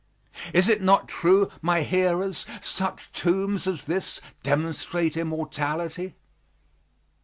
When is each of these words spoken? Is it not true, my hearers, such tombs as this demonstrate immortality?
Is 0.51 0.67
it 0.67 0.81
not 0.81 1.07
true, 1.07 1.51
my 1.61 1.83
hearers, 1.83 2.47
such 2.59 3.11
tombs 3.11 3.67
as 3.67 3.83
this 3.85 4.19
demonstrate 4.41 5.15
immortality? 5.15 6.15